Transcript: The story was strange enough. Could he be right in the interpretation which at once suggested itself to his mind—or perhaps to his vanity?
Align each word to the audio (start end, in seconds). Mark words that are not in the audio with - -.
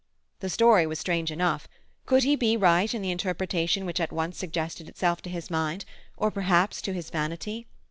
The 0.39 0.49
story 0.49 0.87
was 0.87 0.97
strange 0.97 1.29
enough. 1.31 1.67
Could 2.07 2.23
he 2.23 2.35
be 2.35 2.57
right 2.57 2.91
in 2.91 3.03
the 3.03 3.11
interpretation 3.11 3.85
which 3.85 3.99
at 3.99 4.11
once 4.11 4.35
suggested 4.35 4.89
itself 4.89 5.21
to 5.21 5.29
his 5.29 5.51
mind—or 5.51 6.31
perhaps 6.31 6.81
to 6.81 6.91
his 6.93 7.11
vanity? 7.11 7.67